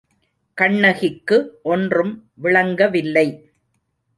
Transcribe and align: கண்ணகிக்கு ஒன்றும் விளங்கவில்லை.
கண்ணகிக்கு 0.57 1.37
ஒன்றும் 1.63 2.13
விளங்கவில்லை. 2.35 3.27